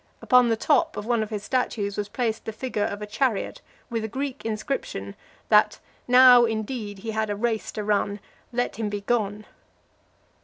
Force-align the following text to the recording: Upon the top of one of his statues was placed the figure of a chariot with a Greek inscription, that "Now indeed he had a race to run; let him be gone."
Upon 0.19 0.49
the 0.49 0.57
top 0.57 0.97
of 0.97 1.05
one 1.05 1.21
of 1.21 1.29
his 1.29 1.43
statues 1.43 1.95
was 1.95 2.09
placed 2.09 2.45
the 2.45 2.51
figure 2.51 2.85
of 2.85 3.03
a 3.03 3.05
chariot 3.05 3.61
with 3.91 4.03
a 4.03 4.07
Greek 4.07 4.43
inscription, 4.43 5.15
that 5.49 5.77
"Now 6.07 6.43
indeed 6.45 6.97
he 7.05 7.11
had 7.11 7.29
a 7.29 7.35
race 7.35 7.71
to 7.73 7.83
run; 7.83 8.19
let 8.51 8.77
him 8.77 8.89
be 8.89 9.01
gone." 9.01 9.45